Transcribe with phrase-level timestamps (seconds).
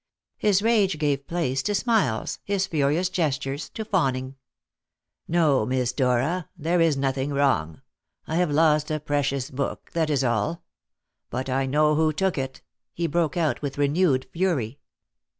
[0.39, 4.35] His rage gave place to smiles, his furious gestures to fawning.
[5.27, 7.83] "No, Miss Dora; there is nothing wrong.
[8.25, 10.63] I have lost a precious book, that is all.
[11.29, 14.79] But I know who took it," he broke out with renewed fury.